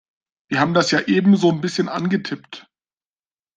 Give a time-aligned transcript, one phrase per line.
[0.49, 2.67] Wir haben das ja eben so'n bisschen angetippt.